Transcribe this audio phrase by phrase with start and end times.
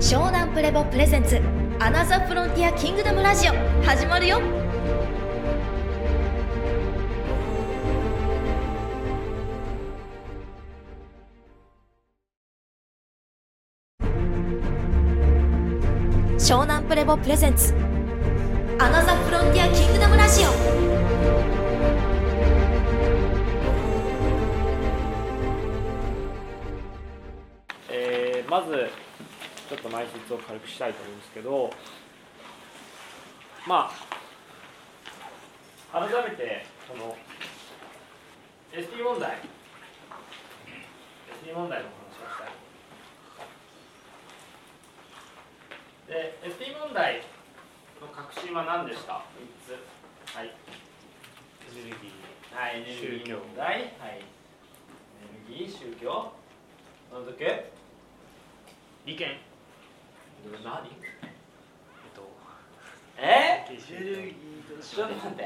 [0.00, 1.40] 湘南プレボプレゼンツ
[1.80, 3.52] アナザーフロンティアキングダムラジオ
[3.84, 4.40] 始まるよ。
[16.38, 17.74] 湘南プレボプレゼンツ
[18.78, 21.56] アナザーフロンティアキングダムラジオ
[27.90, 28.88] えーまず
[29.68, 31.70] ちょっと前説を軽くしたいと思うんですけど
[33.66, 33.90] ま
[35.92, 37.16] あ改めてこの
[38.72, 39.38] ST 問題。
[41.42, 42.52] ST 問題の話をしたい
[46.08, 47.22] で ST 問題
[48.00, 49.20] の核心は何でした3
[49.64, 49.72] つ。
[50.36, 50.46] はい。
[50.46, 50.50] エ
[51.84, 52.12] ネルギ
[52.54, 54.22] はい、エネルギー問題、はい、エ
[55.48, 56.32] ネルギー、宗教、
[57.12, 57.44] なんだっけ？
[57.44, 57.62] ー
[59.06, 59.38] 利権
[60.64, 60.88] 何？
[60.88, 61.26] え？
[62.10, 62.22] っと
[63.18, 63.64] え？
[63.70, 63.78] エ
[64.82, 65.44] ちょっと待って。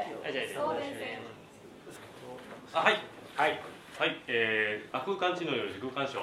[2.72, 2.98] あはい。
[3.36, 3.60] はい。
[3.98, 4.22] はい。
[4.28, 6.18] えー、空間知能より時空干渉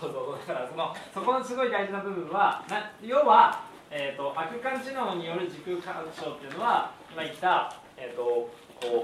[0.00, 8.50] そうそうだからそのそこのすごい大事な部分はな要はえっ、と空間知能による時空干渉っていうのは今言ったえっ、とこ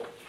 [0.05, 0.20] う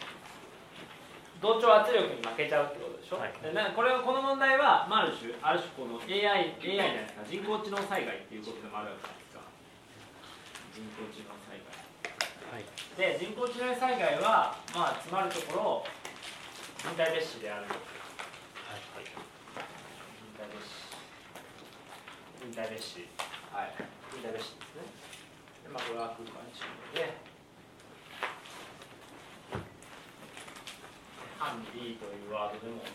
[1.41, 3.17] 同調圧力に負けちゃうってことでしょ？
[3.17, 3.33] はい。
[3.41, 7.25] でなこれはこの問題は、まあ、ある種ある種この AI AI じゃないですか？
[7.25, 9.41] 人工知能災害っていうことでもあるわけじゃないですか。
[10.77, 11.65] 人工知能災害。
[12.53, 12.65] はい
[12.97, 15.87] で人工知能災害はまあつまるところ
[16.77, 17.65] 人体蔑視である。
[17.65, 17.81] はい。
[19.01, 20.61] 忍耐別
[22.37, 23.07] 紙忍耐別紙
[23.55, 23.73] はい
[24.13, 24.85] 忍耐別紙ですね。
[25.65, 27.30] でまあこれは空間知能で
[31.41, 32.85] ハンディというワードでも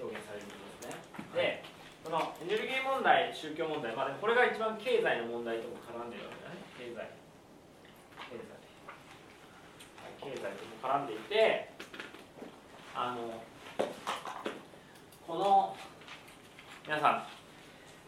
[0.00, 0.96] 表現されるんですね。
[1.36, 1.62] で
[2.02, 6.56] このエネルギー問題宗教問題まあこれが一番経済の問題とも絡んでるわけだね。
[6.80, 6.96] 経済。
[8.32, 8.48] 経済。
[10.00, 11.68] はい経済とも絡んでいて
[12.94, 13.42] あの
[15.26, 15.76] この
[16.86, 17.24] 皆さ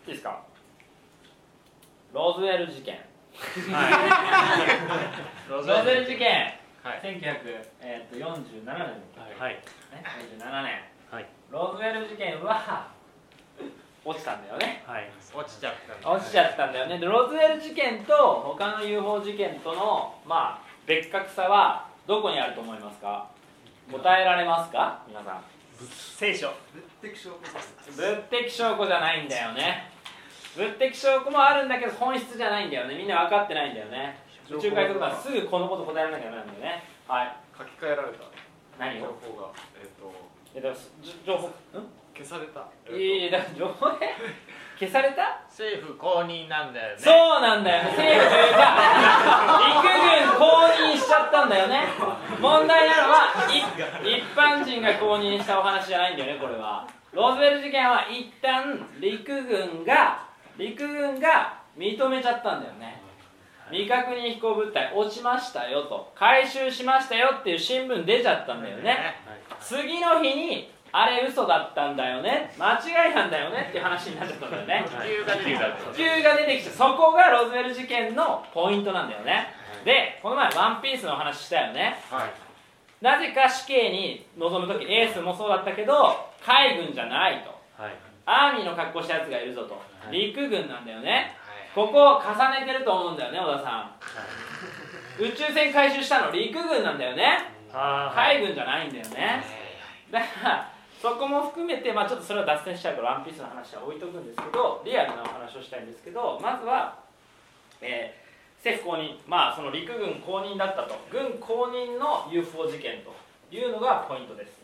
[0.06, 0.40] んいいですか？
[2.14, 2.98] ローズウェル事件。
[5.50, 6.55] ローズウェル事件、
[6.86, 7.00] はい。
[7.02, 8.62] 1947年。
[8.62, 9.54] はい。
[9.54, 9.60] ね、
[10.38, 10.70] 47年。
[11.10, 11.26] はい。
[11.50, 12.86] ローズウェル事件は
[14.04, 14.84] 落ちたんだよね。
[14.86, 15.10] はい。
[15.34, 17.00] 落ちちゃった落ちちゃったんだよね。
[17.00, 18.14] でローズウェル事件と
[18.56, 23.26] 他の UFO 事件とのまあ別格さはどこにあると思いますか？
[23.90, 25.02] 答えられますか？
[25.08, 25.42] 皆さん。
[26.16, 26.46] 聖書。
[26.46, 26.56] 物
[27.02, 27.18] 的
[28.48, 29.90] 証拠じゃないんだよね。
[30.56, 32.94] 物的証拠もあるんだけど本質じゃないんだよね。
[32.96, 36.84] みんな分かってないんだよね宇宙海賊団すぐこのこと答えられなきゃダメなんだよね。
[37.08, 37.36] はい。
[37.58, 38.24] 書き換えられた。
[38.78, 39.00] 何を？
[39.00, 39.48] 情報が。
[39.80, 40.12] えっ、と。
[40.54, 41.48] えっとじ情報？
[41.48, 41.52] ん？
[42.16, 44.08] 消された、いやいやだから情報で
[44.80, 45.38] 消された？
[45.50, 46.98] 政府公認なんだよね。
[46.98, 47.90] そうなんだよね。
[47.90, 51.84] 政府が陸軍公認しちゃったんだよね。
[52.40, 53.34] 問題なのは
[54.02, 56.86] い一般人が公認したお話じゃないんだよねこれは。
[57.12, 60.18] ローズウェル事件は一旦陸軍が
[60.56, 63.02] 陸軍が認めちゃったんだよね
[63.70, 68.96] 未確認飛行物体落ちましたよと回収しましたよっていう新聞出ちゃったんだよね。
[69.60, 72.54] 次の日にあれ嘘だったんだよね。
[72.58, 74.84] 間違いなんだよねっていう話になっちゃったんだよね。
[74.88, 75.92] 気球が出てきた。
[75.92, 76.70] 気球が出てきた。
[76.70, 79.48] そこがローズウェル事件のポイントなんだよね。
[79.84, 81.98] でこの前ワンピースの話したよね。
[82.10, 83.04] はい。
[83.04, 87.82] なぜか死刑に臨む時エースもそうだったけど海軍じゃないと。
[87.82, 87.92] はい。
[88.24, 89.80] アーミーの格好したやつがいるぞと。
[90.10, 90.18] い。
[90.28, 91.35] 陸軍なんだよね
[91.76, 93.92] ここを重ねてると思うんだよね小田さ
[95.20, 95.22] ん。
[95.22, 97.52] 宇宙船回収したの陸軍なんだよね。
[97.70, 99.44] 海軍じゃないんだよね。
[100.10, 100.72] だから
[101.02, 106.96] そこも含めて、まあ、ちょっとそれは脱線しちゃうからワンピースの話は置いとくんですけどリアルなお話をしたいんですけどまずは、
[107.82, 108.26] えー
[108.56, 110.96] 政府公認まあその陸軍公認だったと。
[111.12, 113.14] 軍公認の UFO 事件と
[113.54, 114.58] いうのがポイントです。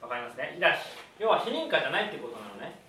[0.00, 0.56] わかりますね？
[0.58, 0.74] だ
[1.20, 2.80] 要は非認可じゃないってことなのね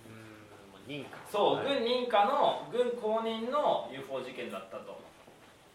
[0.88, 5.00] 認可そう、はい軍認可の軍公認の UFO 事件だったと、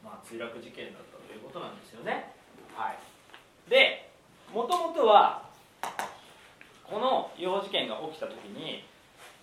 [0.05, 2.33] まあ、墜落事件だったということなんですよね。
[2.75, 4.11] はい、で、
[4.53, 5.43] もともとは、
[6.85, 8.85] この UFO 事件が起きたときに、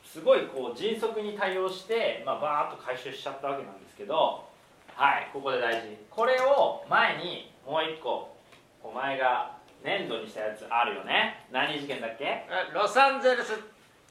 [0.04, 4.48] すごいこう迅速に対応して、まあ、バーッと回収しちゃったわけなんですけど、
[4.96, 5.98] はい、ここで大事。
[6.10, 8.34] これを前にもう一個、
[8.82, 11.46] こう前が粘土にしたやつあるよね。
[11.52, 12.46] 何事件だっけ？
[12.74, 13.60] ロサンゼルス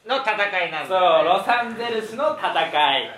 [0.06, 2.51] の戦いなんそう、だよ、ね、ロサンゼルスの戦
[2.99, 3.11] い。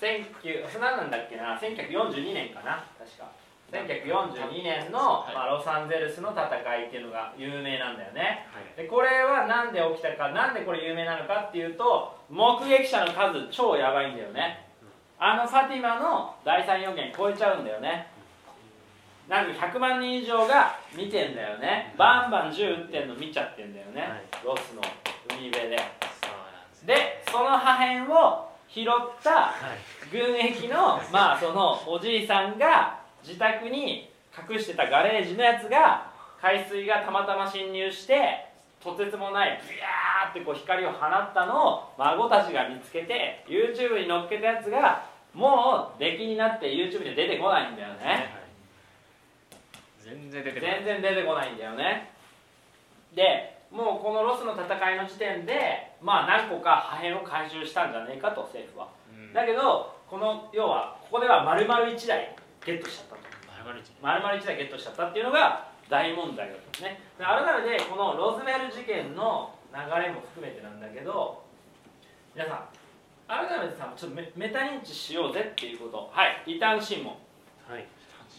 [0.00, 2.84] 19それ何なんだっけな？1942年かな？
[2.98, 3.30] 確か。
[3.70, 5.34] 1942年の、はい。
[5.34, 6.44] まあ、ロサンゼルスの戦
[6.76, 8.46] いっていうのが有名なんだよね。
[8.50, 8.82] はい。
[8.82, 14.66] でこれはなんで起きたかなんでこれ有名なのかっていうと目撃者の数超やばいんだよね。
[15.18, 18.08] あのファティマの第三予言超えちゃうんだよね。
[19.28, 21.94] なんか100万人以上が見てんだよね。
[21.96, 24.10] バンバン銃撃ってんの見ちゃってんだよね、はい。
[24.44, 24.82] ロスの
[25.30, 25.76] 海辺で
[26.90, 28.84] でその破片を拾っ
[29.22, 30.10] たはい。
[30.10, 36.10] 軍役のまあそのおじいさんが自宅に隠してたガレージのやつが
[36.42, 38.46] 海水がたまたま侵入して
[38.82, 48.04] とてつもないビヤーってこう光を放ったのを孫たちが見つけて YouTube に載っけたやつがもう出来になって YouTube に出てこないんだよね。
[48.04, 48.28] はい。
[50.02, 50.82] 全然出てこない。
[50.84, 52.10] 全然出てこないんだよね。
[53.14, 58.88] でもうこのロスの戦いの時点でまあ何個か破片を回収したんじゃねえかと政府は。
[59.12, 59.32] うん。
[59.32, 62.34] だけどこの要はここでは丸々1台
[62.64, 63.30] ゲットしちゃったと。
[63.60, 71.42] 丸々一丸々1台ゲットしちゃったっていうのが大問題だったんですねで改めてこのロズウェル事件の流れも含めてなんだけど
[72.34, 76.10] 皆さん改めてさちょっとメメタ認知しようぜっていうこと。
[76.10, 77.14] はい異端審問。
[77.68, 77.86] はい。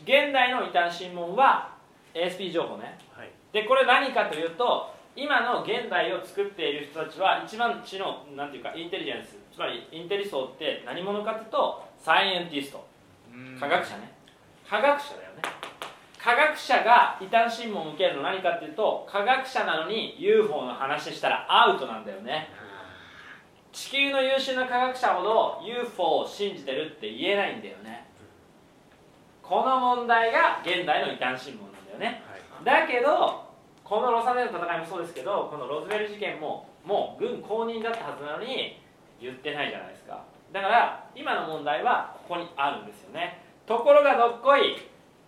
[0.04, 1.76] 現代の異端審問は
[2.14, 2.98] ASP 情報ね。
[3.16, 3.30] はい。
[3.54, 12.86] でこれ何かというと今の現代を作っている人たちは一番知のなんていうかインテリジェンスつまりインテリ層って何者かというとサイエンティスト
[13.60, 14.12] 科学者ね。
[14.70, 15.42] 科学者だよね。
[16.18, 22.50] 科学者が異端審問を受けるの何かっていうと科学者なのに UFO の話したらアウトなんだよね。
[23.72, 28.06] 地球の優秀な科学者ほど UFO を信じてるって言えないんだよね。
[29.42, 32.22] この問題が現代の異端審問なんだよね。
[32.64, 32.86] はい。
[32.86, 33.51] だけど
[33.92, 38.80] このロサンゼルスの戦いもそうですけどこのロズウェル事件ももう軍公認だったはずなのに
[39.20, 40.24] 言ってないじゃないですか。
[40.54, 43.44] だから今の問題はここにあるんですよね。
[43.68, 44.80] ところがどっこい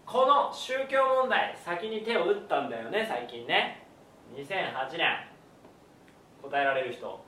[0.06, 3.84] この宗教問題先に手を打ったんだよね最近ね。
[4.32, 5.28] 2008年。
[6.42, 7.20] 答えられる人。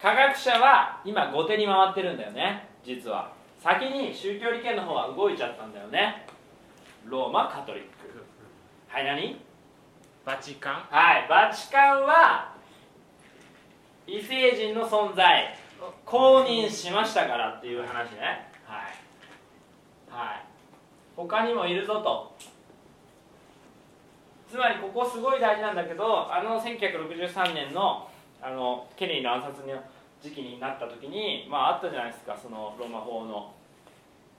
[0.00, 2.66] 科学者は今後手に回ってるんだよね。
[2.82, 3.30] 実は。
[3.62, 6.24] 先に宗教利権の方は動いちゃったんだよね。
[7.04, 8.24] ローマカトリック。
[8.88, 9.44] はい何？
[10.26, 10.74] バチカン？
[10.90, 12.52] はい、バチカンは
[14.08, 15.56] 異星人の存在。
[16.04, 18.50] 公認しましたからっていう話ね。
[18.64, 20.10] はい。
[20.10, 20.44] はい。
[21.14, 22.34] 他にもいるぞと。
[24.50, 28.08] つまりここすごい大事なんだけどあの1963年の
[28.40, 29.82] あのケネディの暗殺の
[30.22, 33.52] 時期になった時にまああったじゃないですかそのローマ法の。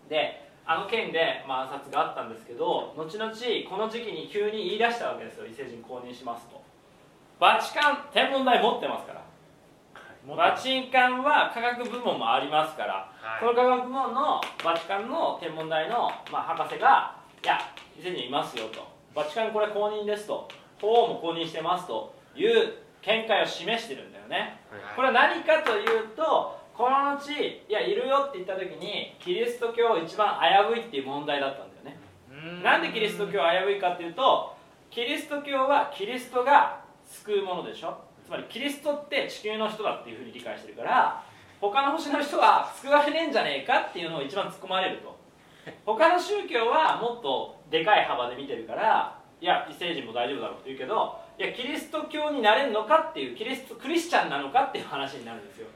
[0.09, 3.31] であの件で、まあ、暗殺があったんですけど後々
[3.69, 6.61] この時期に急に言い出したわけですよ異星人公認しますと。
[7.39, 9.23] バチカン天文台持ってますから。
[10.35, 13.39] バチカンは科学部門もありますから、はい。
[13.39, 17.59] この科学部門のバチカンの天文台の、まあ、博士が「いや
[17.97, 18.85] 異星人いますよ」と
[19.15, 20.49] 「バチカンこれ公認です」と
[20.81, 22.73] 「法王も公認してます」という
[23.03, 24.59] 見解を示してるんだよね。
[24.97, 30.37] これは何かというとこの後いやいるよって言った時にキリスト教一番
[30.69, 32.63] 危ういっていう問題だったんだよね。
[32.63, 34.55] なんでキリスト教は危ういかっていうと
[34.91, 37.97] キリスト教はキリストが救うものでしょ。
[38.23, 41.23] つまりキリストって地球の人だっていうふうに理解してるから
[41.59, 45.17] 他の星の人は救われねえんじゃねえかっていうのを一番突っ込まれると。
[45.83, 55.67] 他の宗教はもっとでかい幅で見てるからいや異星人も大丈夫だろうって言うけどいやキリスト教になれるのかっていうキリストクリスチャンなのかっていう話になるんですよ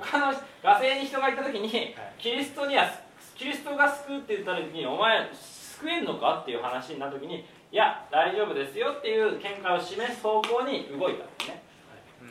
[0.00, 1.70] 他の火星に人がいた時に
[2.18, 2.90] キリストには
[3.36, 11.62] キリストが救うって言った時にお前救えんのかっていう話になった時にいや大丈夫ですよっていう見解を示す方向に動いたんですね。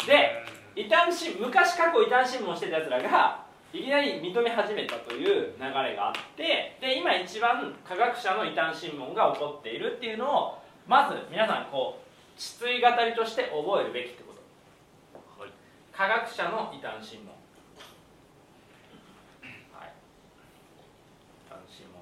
[0.07, 14.33] で異端審昔過去異端審問してたやつらがいきなり認め始めたという流れがあってで今一番科学者の異端審問が起こっているっていうのをまず皆さんこう秩序語りとして覚えるべきってこ
[15.13, 15.41] と。
[15.41, 15.51] はい。
[15.91, 17.35] 科学者の異端審問
[19.71, 19.91] はい
[21.47, 22.01] 異端審問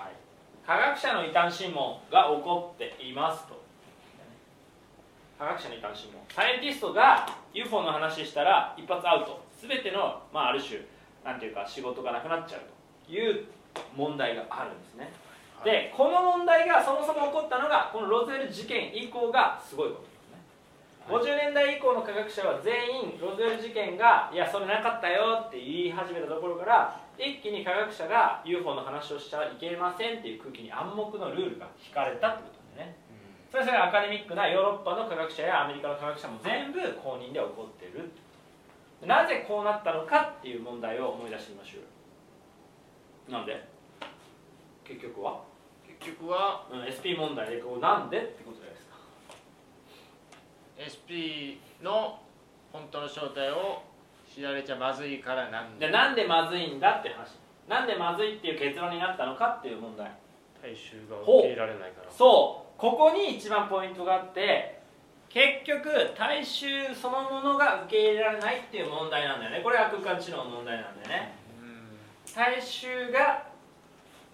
[0.00, 0.14] はい
[0.66, 3.62] 科学者の異端審問が起こっていますと。
[5.38, 6.22] 科学者の異端審問。
[6.30, 9.44] サイエンティストが UFO の話したら一発アウト。
[9.60, 10.80] 全ての、まあ、ある種
[11.22, 12.60] なんていうか仕事がなくなっちゃう
[13.06, 13.44] という
[13.94, 15.12] 問題があるんですね。
[15.64, 20.13] でこの問題がそもそも起こったのがこのロゼル事件以降がすごいこと。
[21.08, 32.96] 50年代以降の科学者は全員ロズウェル事件がいやそれなかったよって言い始めたところから一気に科学者が UFO の話をしちゃいけませんっていう空気に暗黙のルールが引かれたってことなんでね
[33.52, 38.10] それそれアカデミックなヨーロッパの科学者やアメリカの科学者も全部公認で起こってる
[39.06, 41.80] なぜこうなったのかっていう問題を思い出してみましょ
[43.28, 43.62] うなんで？
[44.84, 45.40] 結局は、
[45.86, 48.93] 結局はうん、SP 問題でこうなんでってことじゃないですか
[50.84, 52.20] SP の
[52.72, 53.82] 本当の正体を
[54.32, 55.90] 知られちゃまずいからなんで？
[55.90, 57.38] なんでまずいんだって話。
[57.68, 60.10] なんでまずいっていう結論になったのかっていう問題。
[60.62, 62.10] 大衆が受け入れられないから。
[62.10, 62.80] そう。
[62.80, 64.80] ここに一番ポイントがあって
[65.28, 65.88] 結局
[66.18, 69.60] 大衆そのものが受け入れられないっていう問題なんだよね。
[69.62, 71.34] これが空間知能の問題なんだよね。
[71.60, 71.98] うん。
[72.34, 73.46] 大衆が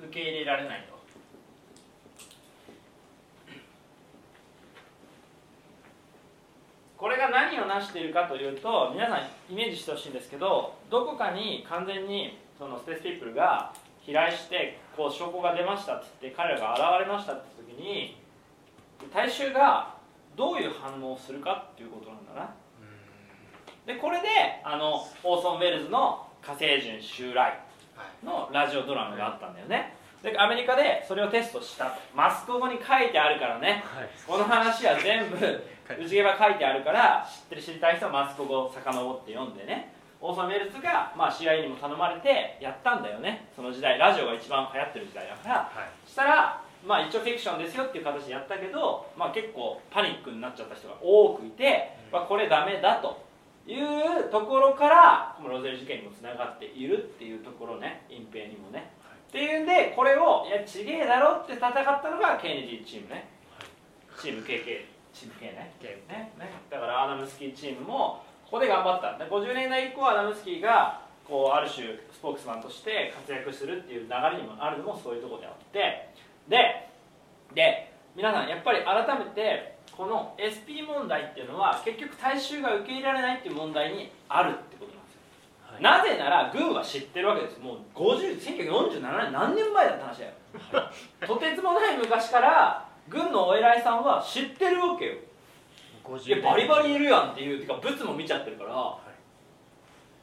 [0.02, 0.98] 受け入れられないと
[7.00, 18.18] これが何を成しているかというと皆さんイメージしてほしいんですけどどこかに完全にそのスペースピープルが飛来してこう証拠が出ましたって言って彼らが現れましたって時に
[19.14, 19.94] 大衆が
[20.36, 22.54] どういう反応をするかっていうことなんだな。
[23.86, 24.28] でこれで
[24.62, 27.58] あのオーソン・ウェルズの「火星人襲来」
[28.22, 32.00] のラジオドラマがあったんだよねでアメリカでそれをテストしたと。
[32.14, 33.82] マスコ語に書いてあるからね。
[33.86, 34.08] はい。
[34.26, 35.36] この話は全部
[35.98, 39.94] 内毛場書いてあるから知ってる知りたい人はマスコ語を遡って読んでね。
[40.20, 43.48] オーソン・ウェルズが、まあ、CIA にも頼まれてやったんだよね。
[43.56, 43.98] その時代。
[43.98, 45.54] ラジオが一番流行ってる時代だから。
[45.54, 45.68] はい。
[46.04, 53.22] そしたら、まあ、一応フィクションですよっていう形でやったけど、まあ、結構パニックになっちゃった人が多くいて、まあ、これダメだと
[53.66, 58.04] いうところからこのロゼル事件にもつながっているっていうところね。
[58.10, 58.90] 隠蔽にもね、
[59.30, 63.30] っていうんでこれをいやちげえだろって戦ったのがケネディチームね、
[64.20, 64.82] チーム KK
[65.14, 65.70] チーム K ね。
[65.80, 66.50] ねね。
[66.68, 69.16] だからアダムスキーチームもここで頑張った。
[69.16, 76.10] で50年代以降アダムスキーがこうある種スポークスマンとして活躍するっていう流れにもあるのもそういうところであって。
[76.48, 76.90] で
[77.54, 84.56] で皆さんやっぱり改めてこの SP 問題っていうのは結局大衆が受け入れられないっていう問題にある
[85.80, 87.58] なぜなら軍は知ってるわけです。
[87.58, 90.32] もう50 1947年何年前だって話だよ。
[91.26, 95.14] とてつもない昔から軍のお偉いさんは知ってるわけよ。
[96.26, 98.98] いやバリバリいるやんっていうてかブツも見ちゃってるから、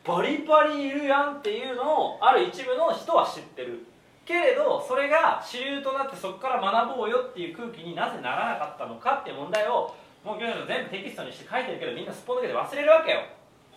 [0.03, 3.85] バリバリいるやんっていうのをある一部の人は知ってる。
[4.25, 9.95] けれどそれが主流となってそこから学ぼうよっていう空気になぜならなかったのかっていう問題を
[10.25, 13.23] もう今日全部テキストにして書いてるけどみんなすっぽ抜けて忘れるわけよ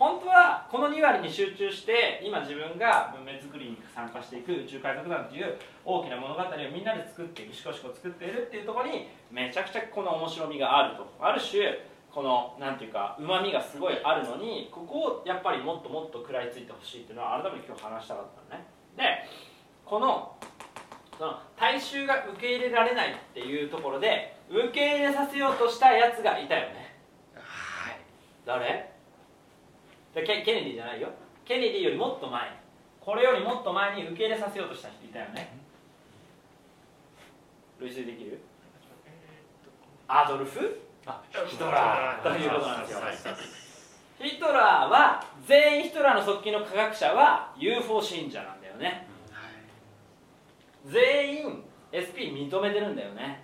[0.01, 5.53] 本当はこの2割に集中して今自分が文明作りに参加していく宇宙海賊団っていう
[5.85, 11.05] 大きな物語をみんなで作っていくシコシコ作っているっていうところにめちゃくちゃこの面白みがあると。
[11.21, 18.65] ある種このなんていうかうまみがすごいあるのにここをやっぱりもっともっと食らいついてほしいっていうのは改めて今日話したかったのね。
[18.97, 19.03] で
[19.85, 20.35] この
[21.15, 26.95] その大衆が受け入れられないっていうところで受け入れさせようとしたやつがいたよね。
[27.35, 27.99] はい。
[28.47, 28.65] 誰？
[28.65, 28.90] で
[30.13, 31.09] ケケネディじゃないよ。
[31.45, 32.59] ケネディよりもっと前
[32.99, 35.57] これよりもっと前に受け入れさせようとした人いたよね。
[37.79, 38.39] 類推できる？
[40.07, 40.79] アドルフ？
[41.47, 42.31] ヒトラー。
[42.31, 43.01] ということなんですよ。
[44.19, 49.07] ヒトラーは全員ヒトラーの側近の科学者は UFO 信者なんだよね。
[50.85, 53.43] 全員 SP 認めてるんだよね。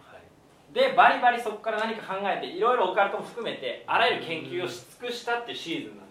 [0.71, 6.06] でバリバリそこから何か考えていろいろオカルトも含めてあらゆる研究をし尽くしたっていうシーズンなん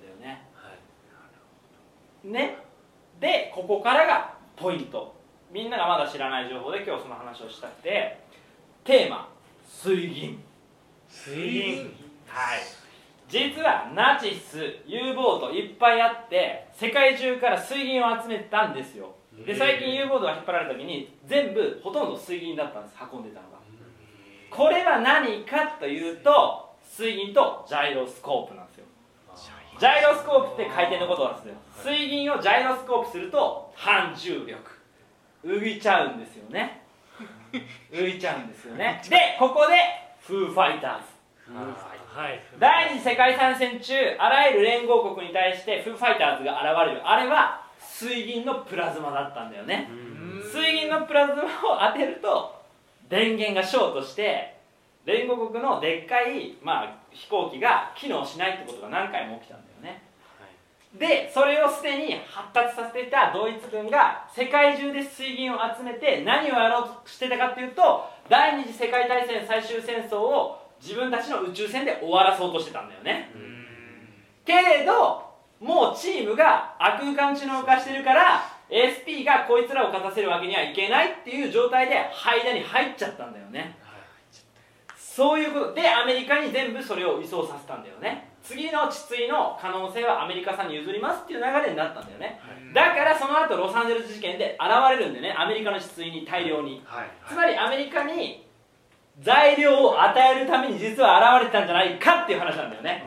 [2.24, 2.40] ね。
[2.40, 2.58] ね
[3.20, 5.14] でここからがポイント。
[5.50, 8.20] みんながまだ知らない情報で今日その話をしたくて。
[8.84, 9.28] テーマ。
[9.66, 10.42] 水銀。
[11.08, 11.76] 水銀。
[12.26, 12.60] はい。
[13.28, 19.14] 実はナチス U ボートいっぱいあって世界中から水銀を集めたんですよ。
[19.44, 23.56] で最近 U ボートが引っ張られた時に全部ほとんど水銀だったんです運んでたのが。
[24.50, 28.65] これは何かというと水銀とジャイロスコープなんです。
[28.65, 28.65] よ
[29.78, 31.54] ジャイロスコープって回転のことなんですよ。
[31.84, 34.56] 水銀をジャイロスコープすると反重力。
[35.44, 36.82] 浮いちゃうんですよね。
[37.92, 39.02] 浮いちゃうんですよね。
[39.08, 39.74] でここで
[40.20, 41.04] フーファイターズ。
[42.18, 42.40] はい。
[42.58, 47.02] 第二次世界大戦中あらゆる連合国に対してフーファイターズが現れる。
[47.06, 49.90] あれは水銀のプラズマだったんだよね。
[50.50, 51.48] 水銀のプラズマを
[51.92, 52.62] 当てると
[53.08, 54.56] 電源がショートして
[55.04, 59.65] 連合国のでっかい、まあ、飛行機が機能しないってことが何回も起きたん
[60.98, 73.30] でそれをすでに発達させていたドイツ軍が世界中で水銀を集めて何をやろうとしてたかっていうと第二次世界大戦最終戦争を自分たちの宇宙船で終わらそうとしてたんだよね。
[74.44, 75.24] けれど
[75.60, 83.76] もうチームが悪空間知能化してるから SP がこいつらを勝たせるわけにはいけないっていう状態で間に入っちゃったんだよね。
[84.96, 92.40] そういうことでアメリカに全部それを移送させたんだよね次の治水の可能性はアメリカさんに譲りますっていう流れになったんだよね、
[92.72, 96.80] だからその後ロサンゼルス事件で現れるんでねアメリカの治水に大量に。
[96.86, 97.08] はい。
[97.28, 98.46] つまりアメリカに
[99.20, 103.04] 材料を与えるために実は現れてたんじゃないかっていう話なんだよね。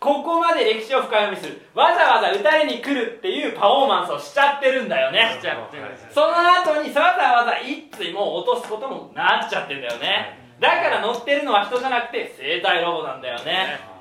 [0.00, 5.36] ここまで歴史を深読みするわざわざ打たれに来るっていうパフォーマンスをしちゃってるんだよね。
[5.38, 10.38] しちゃってるその後にわざわざ一対も落とすこともなっちゃってんだよね。
[10.60, 13.95] だから乗ってるのは人じゃなくて生体ロボなんだよね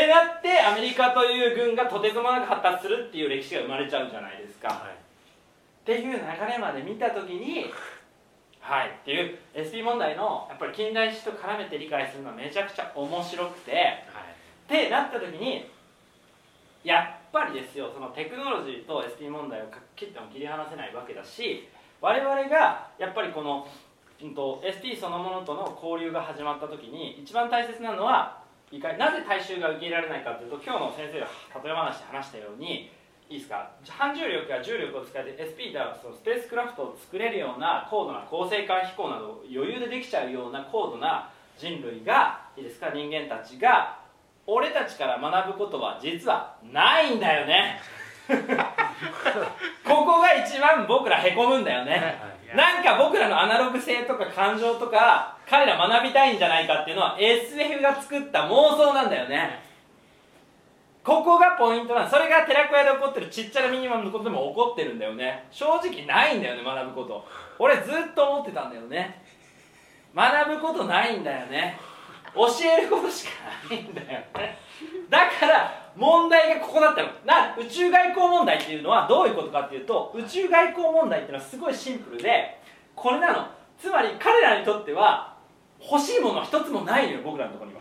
[0.00, 4.96] ってなってアメリカという軍がとてつもなく発達するっていう歴史が生まれちゃうじゃないですか、はい。
[4.96, 7.66] っていう流れまで見た時に
[8.60, 8.88] はい。
[8.88, 13.72] っていう SP 問題のやっぱり近代史と絡めて理解するのはめちゃくちゃ面白くて。
[13.72, 15.66] ってなった時に
[16.84, 19.64] やっぱりですよそのテクノロジーと SP 問題を
[19.96, 21.68] 切っても切り離せないわけだし
[22.00, 23.66] 我々がやっぱりこの、
[24.22, 28.39] うん、と SP そのものとの交流が始まった時に一番大切なのは
[28.70, 31.26] いかになぜ大衆が受け入れられないかというと今日の先生が
[31.64, 32.90] 例え話で話したように
[33.28, 33.70] いいですか？
[33.88, 42.90] 反重力や重力を使って SP ではそのスペースクラフトを作れるような高度な恒星間飛行など余裕でできちゃうような高度な人類がいいですか？
[42.94, 43.98] 人間たちが
[44.46, 47.78] 俺たちから学ぶことは実はないんだよね。
[49.84, 52.18] ここが一番僕らへこむんだよね。
[52.54, 59.62] なんか僕らのアナログ性とか感情とか彼ら学びたいんじゃないかっていうのは SF が作った妄想なんだよね。
[61.02, 65.46] ここがポイントなんそれが寺子屋で起こってるちっちゃなミニマムのことでも起こってるんだよね。
[65.50, 67.26] 正直ないんだよね学ぶこと。
[67.58, 69.22] 俺ずっと思ってたんだよね。
[70.14, 71.78] 学ぶことないんだよね。
[72.34, 73.30] 教えることしか
[73.70, 74.58] ないんだよね。
[75.08, 77.08] だから問題がここだったの。
[77.24, 82.60] な宇宙外交問題っていうのはどういうことかっていうと宇宙外交問題っていうのはすごいシンプルで
[82.94, 83.46] これなの。
[83.78, 85.34] つまり彼らにとっては
[85.80, 87.80] 欲しいものは一つもないのよ僕らのところには。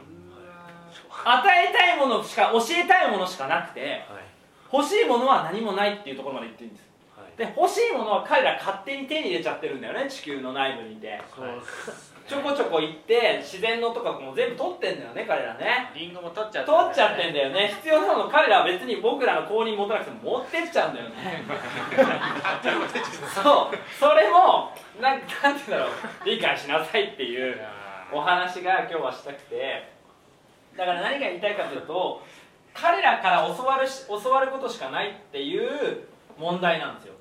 [1.26, 4.02] 与えたいものしか教えたいものしかなくてはい。
[4.72, 6.90] 欲しいものは何もないっていうところまで言ってるんです。
[7.18, 7.38] はい。
[7.38, 11.22] で欲しいものは彼ら勝手に手に入れちゃってるんだよね地球の内部にいて。
[11.36, 11.46] そう
[12.30, 15.92] ちょこちょこ行って自然のとかも全部取ってんだよね彼らね。
[15.96, 17.74] リンゴも取っちゃって取っちゃってんだよね。
[17.82, 21.44] 必要なもの彼らは別に僕らの公認持たなくても持ってっちゃうんだよね。
[23.34, 23.78] そう。
[23.92, 25.90] それもなんなんて言うんだろう。
[26.26, 27.60] 理解しなさいっていう
[28.12, 30.00] お話が今日はしたくて。
[30.80, 32.22] だから何が言いたいかというと
[32.74, 37.16] 彼らから教わるし教わることしかないっていう問題なんですよ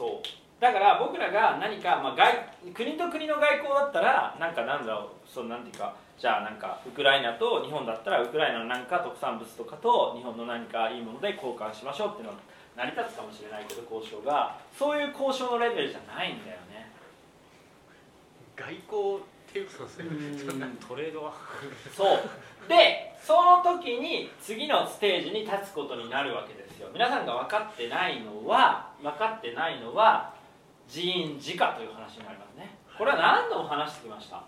[0.00, 0.60] そう。
[0.60, 12.40] だから僕らが何か、まあ、外国と国の外交だったらなんかなんだろうそうなんていうかじゃあなんかウクライナと日本だったらウクライナの何か特産物とかと日本の何かいいもので交換しましょうっていうのは
[12.76, 14.56] 成り立つかもしれないけど交渉が。
[14.72, 16.92] そういう交渉のレベルじゃないんだよね。
[18.56, 19.68] 外交っていう
[20.86, 21.32] トレードは
[21.94, 22.18] そう。
[22.68, 26.88] でその時に次のステージに立つことになるわけですよ。
[26.92, 30.32] 皆さんが分かってないのは分かってないのは
[30.88, 32.78] 人員自家という話になりますね。
[32.96, 34.42] これは何度も話してきました？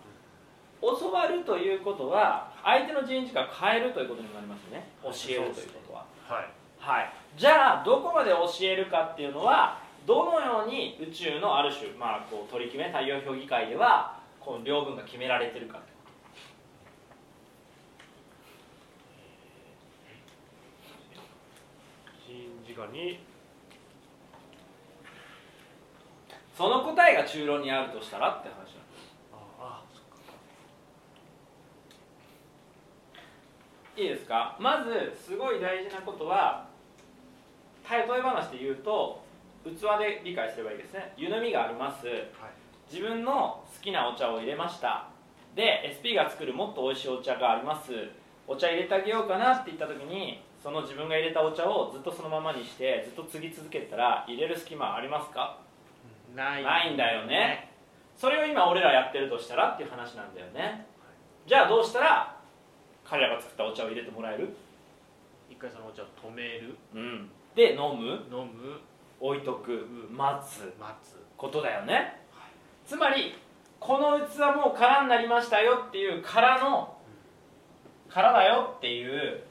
[0.80, 4.88] 教わるということは相手の人員自家を変えるということになりますよね。
[5.02, 6.04] 教えるということは。
[6.28, 6.46] はい。
[6.78, 15.92] はい、じゃあどこまで教えるかっていうのはどのように宇宙のある種、まあ、こう取り決め太陽評議会ではこの両軍が決められてるかって
[26.56, 28.72] その答えが中論にあるとしたらって話
[33.94, 34.56] いいですか？
[34.58, 36.66] まずすごい大事なことは
[37.90, 39.22] 例え話で言うと
[39.64, 41.12] 器で理解すればいいですね。
[41.16, 42.06] 湯飲みがあります。
[42.90, 45.08] 自分の好きなお茶を入れました。
[45.56, 47.92] で SP が作るもっと美味しいお茶があります。
[48.46, 55.58] お茶入れてあげようかなって言った時にその自分が入れたお茶をずっとそのままにしてずっと継ぎ続けたら入れる隙間ありますか？
[56.36, 56.62] ない。
[56.62, 57.72] ないんだよね。
[58.16, 60.86] それを今俺らやってるとしたらっていう話なんだよね。
[61.44, 62.36] じゃあどうしたら
[63.04, 64.54] 彼らが作ったお茶を入れてもらえる？
[65.50, 66.76] 一回そのお茶を止める。
[66.94, 67.28] うん。
[67.56, 68.12] で飲む？
[68.30, 68.78] 飲む。
[69.18, 69.88] 置いとく。
[70.08, 70.72] 待つ。
[70.78, 71.16] 待つ。
[71.36, 72.22] ことだよね。
[72.84, 73.34] つまり
[73.82, 76.96] この器もう空になりましたよっていう空の
[78.08, 79.42] 空だよっていう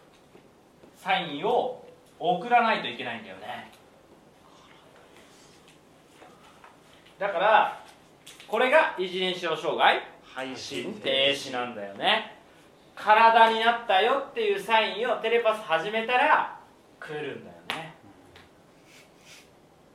[0.96, 1.86] サインを
[2.18, 3.72] 送らないといけないんだよね。
[7.20, 7.84] だから
[8.48, 11.52] これが一人称障害配信停止。
[11.52, 12.38] なんだよね。
[12.96, 16.58] 体になったよっていうサインをテレパス始めたら
[17.02, 17.96] 来るんだよね。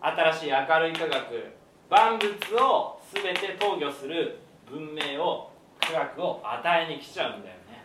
[0.00, 1.54] 新しい明るい科学
[1.88, 4.38] 万物を全て投御する
[4.70, 7.84] 文明を科学を与えに来ちゃうんだよね。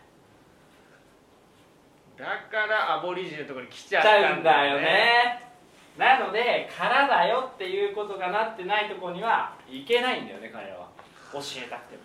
[2.16, 4.86] だからアボリジニのところに来ちゃうんんだよよね。
[4.86, 5.52] ね
[5.96, 10.88] なので空だよっていうことがなってないところにはいけないんだよね彼らは。
[11.32, 12.02] 教えたくても。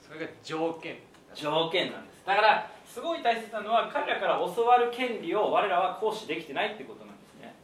[0.00, 0.98] それが条件。
[1.34, 2.22] 条件なんです。
[2.24, 7.54] だからすごい大切なのは彼らから教わる権利を我らは行使できてないってことなんですね。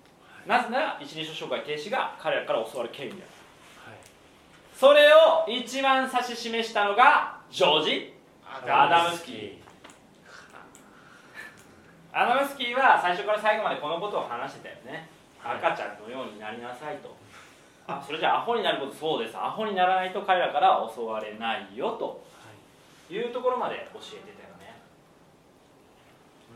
[0.46, 3.22] なぜなら一人称紹介停止が彼らから教わる権利だ
[4.81, 8.14] それを一番指し示したのがジョージ・
[8.66, 9.59] アダムスキー。
[12.14, 12.75] アダムスキー。
[12.75, 15.11] は最初から最後までこのことを話してたよね。
[15.45, 17.14] 赤ちゃんのようになりなさいと。
[17.87, 19.37] あそれじゃあアホになることそうです。
[19.37, 22.25] アホにならないと彼らからは教われないよと。
[23.11, 23.19] い。
[23.19, 24.81] うところまで教えてたよね。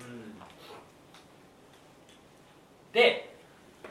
[0.01, 0.41] うん。
[2.91, 3.37] で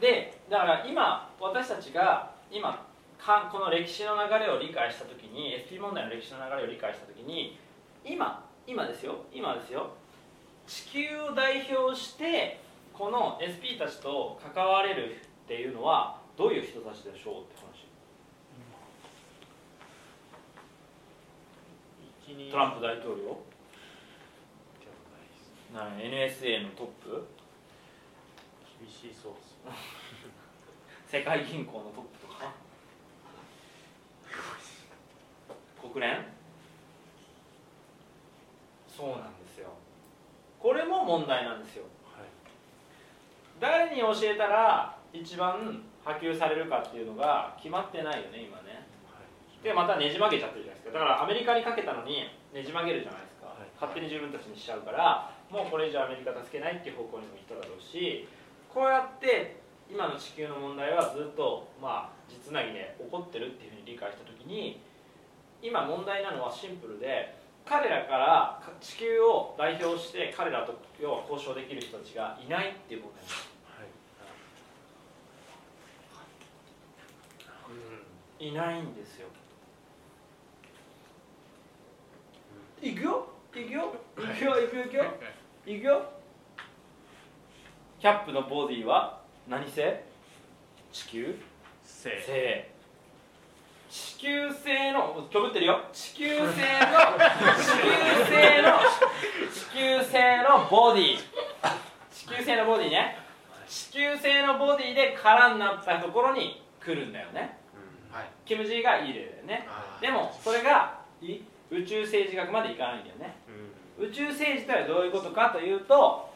[0.01, 2.92] でだから今私たちが今か
[3.23, 7.57] この歴史の流れを理解した時に SP 問題の歴史の流れを理解した時に
[8.03, 9.91] 今今ですよ今ですよ
[10.67, 12.59] 地球を代表して
[12.91, 17.83] この SP たちと関われるっていうのはどういう人たちでしょうって話。
[22.51, 23.37] トランプ大統領。
[25.73, 27.25] な NSA のトップ。
[28.79, 29.57] 厳しいそうです
[31.07, 32.51] 世界銀行のトップとか
[35.89, 36.23] 国連？
[38.87, 39.69] そうなんですよ。
[40.59, 41.83] これも問題なんですよ。
[43.59, 48.85] 誰に教えたら一番波及されるかっていうのが決まってないよね今ね。
[49.63, 50.99] でまたねじ曲げちゃってるじゃないですか。
[50.99, 53.69] だからアメリカにかけたのにねじ曲げるじゃないですか、はい。
[53.79, 58.27] 勝手に自分たちにしちゃうからもうこれ以上アメリカ助けないっていう方向にも行っただろうし
[58.67, 64.81] こうやって今の地球の問題はずっとまあ実なぎで起こってるっていうふうに理解した時に
[65.63, 67.33] 今問題なのはシンプルで
[67.65, 73.53] 彼らからか地球を代表して彼らと要は交渉できる人たちがいないっていう問題なんです。
[78.39, 78.51] い。
[78.51, 79.27] ないんですよ。
[82.81, 83.27] いくよ？
[83.55, 83.95] いくよ？
[84.17, 84.59] いくよ？
[84.61, 84.67] い。
[84.67, 85.05] くよいくよ？
[85.65, 85.79] い。
[85.79, 86.03] くよ？
[88.01, 89.81] キャップのボディは何星
[90.91, 91.39] 地球？
[91.85, 92.72] せ星
[93.93, 95.79] 地球星のかぶってるよ。
[95.93, 96.57] 地球星の地球
[98.25, 98.79] 星の
[99.53, 101.17] 地球星のボディ。
[102.11, 103.19] 地球星のボディね。
[103.67, 107.59] 地球星のボディで空になったところに来るんだよね。
[108.11, 108.23] はい。
[108.47, 109.67] キム・ジーがいい例だよね。
[109.69, 113.35] あでもそれがい宇宙政治学までいかないんだよね。
[113.99, 116.33] 宇宙政治とはどういうことかというと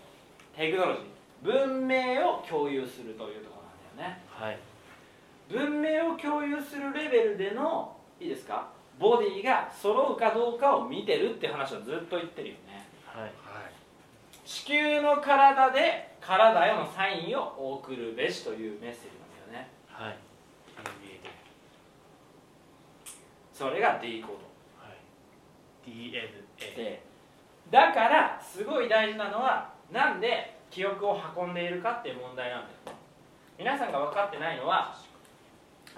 [0.56, 1.04] テクノロジー。
[1.42, 3.64] 文明を共有するというとこ
[3.98, 4.22] ろなんだよね。
[4.30, 4.60] はい
[5.50, 8.68] 文明を共有するレベルでのいいですか？
[9.00, 12.88] ボディが揃うかどうかを見てるって話をずっと言ってるよね。
[13.06, 13.24] はい。
[13.24, 13.32] はい。
[14.44, 19.08] 地球の体で体へのサインを送るべしというメッセージ
[19.52, 19.70] なんだよね。
[19.88, 20.18] はい。
[23.54, 24.36] それが D コード。
[24.86, 25.92] はい。
[25.92, 26.22] DNA
[26.76, 27.04] で
[27.72, 32.98] だからすごい大事なのはなんで記憶を運んでいるかっていう問題なんだよね。
[33.58, 34.96] 皆さんが分かってないのは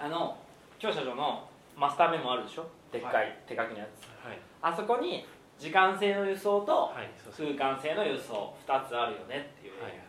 [0.00, 0.36] あの
[0.78, 2.66] 教科書のマスターメモあるでしょ？
[2.90, 4.38] でっかい手書きのやつ、はい。
[4.62, 5.26] あそこに
[5.58, 6.90] 時間性の輸送と
[7.36, 10.00] 空間性の輸送2つあるよねっていう映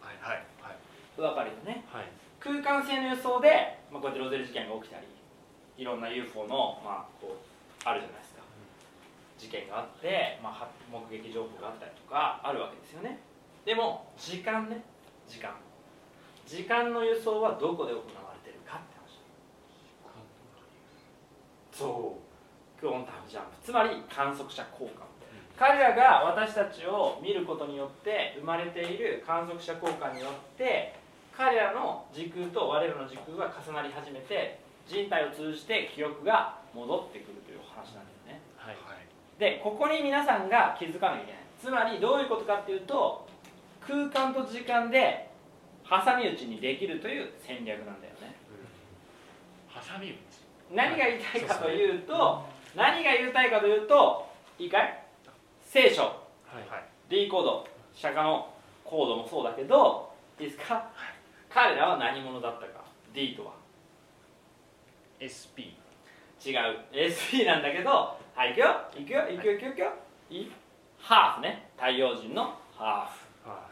[0.00, 0.76] 画はいはいはい。
[1.20, 1.84] が分かるよね？
[1.92, 2.08] はい。
[2.40, 5.06] 空間性の輸送で、まあ、こうやってロゼル事件が起きたり
[5.78, 8.42] いろんな UFO の、まあ、こうあるじゃないですか。
[9.38, 13.18] 事件があって、まあ、は目撃情報があったりとかあるわけですよね。
[13.64, 14.82] でも時間ね。
[15.28, 15.54] 時間。
[16.46, 19.22] 時間の輸送はどこで行われてるかって話
[21.82, 22.80] そう。
[22.80, 25.12] クオンタムジャンプつまり観測者交換
[25.58, 30.94] 彼らが私たちを見ることによって生まれている観測者交換によって
[31.36, 38.40] 彼らの時空と我らの時空が重なり始めて人体を通じて記憶が戻ってくるという話なんだよね。
[38.56, 38.74] はい。
[38.74, 39.02] はい
[39.38, 41.42] でここに皆さんが気づかなきゃいけない。
[41.58, 43.26] つまりどういうことかっていうと
[43.80, 45.30] 空間と時間で
[45.82, 48.36] 挟み撃ちにできるという戦略なんだよね。
[49.68, 50.41] ハサミ撃ち
[50.72, 52.42] 何が言いたいかというと
[52.74, 54.26] 何が言いたいかというと
[54.58, 55.02] いいかい？
[55.60, 56.02] 聖書。
[56.02, 56.08] は
[56.54, 56.68] い。
[56.68, 57.66] はい D コード。
[57.94, 58.48] 釈迦の
[58.84, 60.88] コードもそうだけどいいですか？
[61.50, 63.52] 彼らは何者だったか？D とは
[65.20, 65.76] ？SP
[66.44, 66.78] 違う。
[66.96, 67.90] SP なんだけど
[68.34, 68.66] はい行くよ。
[68.96, 69.20] 行くよ。
[69.36, 69.52] 行くよ。
[69.52, 69.70] 行くよ。
[69.70, 69.92] 行くよ。
[70.30, 70.52] いい
[70.98, 71.68] ハーフね。
[71.76, 72.44] 太陽人の
[72.76, 73.50] ハーフ。
[73.50, 73.68] は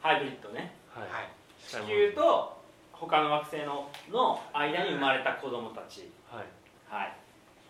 [0.00, 0.74] ハイブリッドね。
[0.96, 1.08] いはい。
[1.10, 1.28] はい。
[1.58, 2.55] 地球と
[2.98, 6.10] 他の惑星のの間に生まれた子供たち。
[6.30, 6.44] はい。
[6.88, 7.12] はい、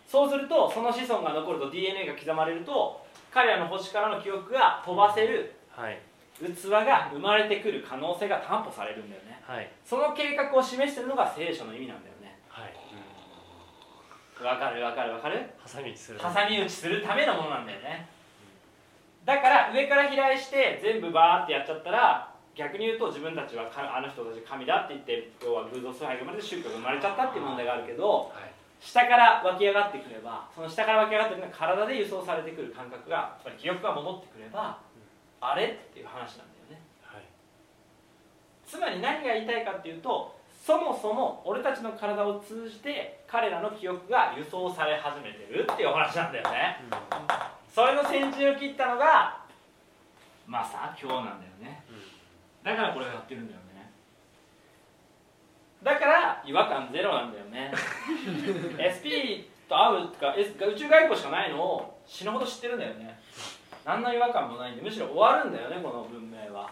[0.07, 5.53] そうするとその子孫が残ると DNA が刻まれると彼らの星からの記憶が飛ばせる。
[5.69, 5.99] はい。
[6.39, 9.41] 器が生まれてくる可能性が担保されるんだよね。
[9.43, 9.69] はい。
[9.83, 12.39] その計画を示してるのが聖書の意味なんだよね。
[12.47, 12.73] はい。
[14.45, 15.41] わかるわかるわかる？
[15.57, 16.19] ハサミ打ちする。
[16.19, 18.07] 挟み撃ちするためのものなんだよね。
[19.25, 28.51] だから上から飛来して全部バーってやっちゃったら逆に言うと自分たちはかあの人たち神だって言って要は偶像崇拝が生まれて宗教が生まれちゃったっていう問題があるけどはい。
[28.81, 34.77] 下から湧き上がってくればその下から湧き上がってくるのは体で輸送されてくる感覚がやっぱり記憶が戻ってくれば
[35.41, 36.81] あれっていう話なんだよね。
[37.01, 37.23] はい。
[38.65, 46.77] つまり何が言いたいかっていうとそもそも俺たちの体を通じて彼らの記憶が輸送され始めてるっていうお話なんだよね。
[47.73, 49.37] それの先陣を切ったのが
[50.47, 51.83] まさ今日なんだよね
[52.67, 53.89] だからこれをやってるんだよね。
[55.81, 57.71] だから違和感ゼロなんだよね。
[58.75, 63.17] SP と会うとか S 宇宙外交しかないのを死ぬほど知ってるんだよね。
[63.85, 66.69] 何の違和感もないんでむしろ終わるんだよねこの文明は。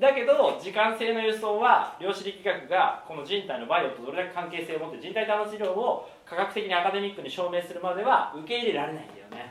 [0.00, 9.49] だけど時間性の輸送は量子力学がこの人体のバイオとどれだけ関係性を持って人体端末治療を科学的にアカデミックに証明するまでは受け入れられないんだよね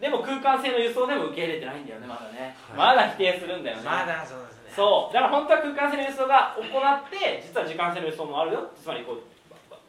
[0.00, 3.82] でも空間性の輸送でも受け入れてないんだよねまだね、まだ否定するんだよね。
[3.84, 4.72] まだそうですね。
[4.74, 5.14] そう。
[5.14, 8.70] だから本当は空間性の輸送が行って実は時間性の輸送もあるよ。
[8.74, 9.22] つまりこう、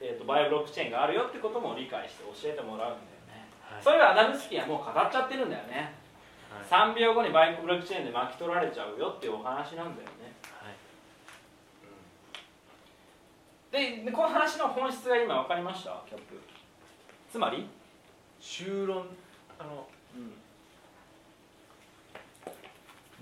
[0.02, 3.00] えー、とバイオブロックチェーンがあるよってことも理解して教えてもらうんだよ
[3.32, 3.84] ね、はい。
[3.84, 5.96] それはアダムスキーはもう語っちゃってるんだよね、
[6.70, 10.36] 3秒後にバイオブロックチェーンで巻き取られちゃうよっていうお話なんだよね。
[13.72, 16.04] ででこの話の本質が今分かりました？
[16.10, 16.38] キャップ。
[17.32, 17.70] つまり、
[18.42, 19.06] 修論。
[19.58, 20.34] あのうん。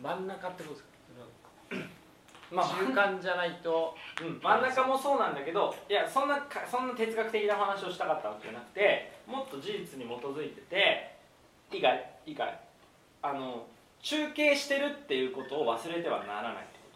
[0.03, 0.89] 真ん中ってことですか？
[2.51, 3.95] まあ、中間じゃないと。
[4.21, 11.15] うん、真ん中もそうなんだけどいやそんなかそんな哲学的な話をしたかったわけじゃなくてもっと事実に基づいてて
[11.71, 12.59] 以外以外。
[13.21, 13.67] あの
[14.01, 16.89] 中継してるっていうことを忘れてはならないってこ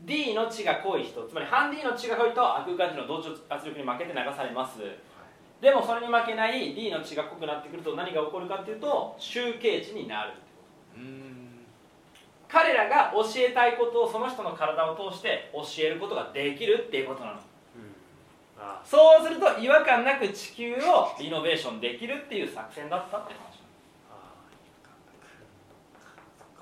[0.00, 0.06] と。
[0.06, 4.78] D の血が濃い人つまり半 D の血が濃いと空間値の同調圧力に負けて流されます
[5.60, 10.46] でもそれに負けない D の血が濃くなってくると何が起こるかっていうと集計値になるってこ
[10.94, 11.00] と。
[11.00, 11.48] うん。
[12.48, 17.38] 彼らが教えたいことをその人の体を通して教えることができるっていうことなの。
[18.60, 23.58] あそうすると違和感なく地球をリノベーションできるっていう作戦だったって話。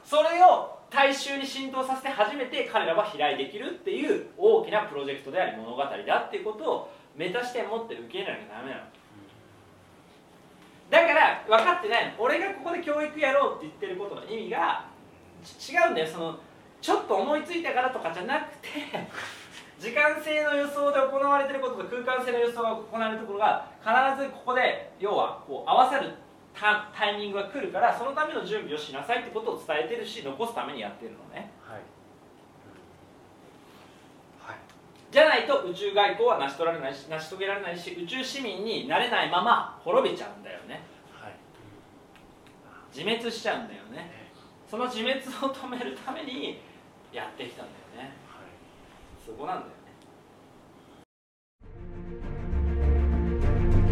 [0.04, 8.82] それを大衆に浸透させて初めて彼らは飛来できるっていう大きなプロジェクトであり物語だっていうことをメタ視点持って受け入れなきゃダメなの。
[10.88, 14.86] だから分かってない俺がここで教育やろうって言ってることの意味が
[15.42, 16.06] 違うんだよ。
[16.06, 16.38] その
[16.80, 18.68] ちょっと思いついたからとかじゃなくて
[19.78, 26.14] 時間性の予想で行われてることと空間性の予想が行われるところが必ずここで要はこう合わさる
[26.54, 31.80] タタイミングが来るからそのための準備をしなさいってことを伝えてるし残すためにやってるのねはい
[34.40, 34.56] はい
[35.16, 40.82] じゃないと宇宙外交は成し遂られないし成し遂げられないし宇宙市民になれないまま滅びちゃうんだよね。
[41.10, 41.32] はい。
[42.94, 44.10] 自滅しちゃうんだよね。
[44.70, 46.60] その自滅を止めるために
[47.14, 48.12] やってきたんだよね。
[48.28, 48.46] はい。
[49.24, 49.76] そこなんだよね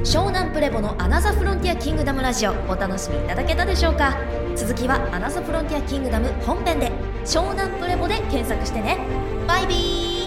[0.05, 4.15] 湘南プレボのアナザフロンティアキングダムラジオお楽しみいただけたでしょうか？
[4.55, 6.93] 続きはアナザフロンティアキングダム本編で。
[7.25, 8.99] 湘南プレボで検索してね。
[9.49, 10.24] バイビー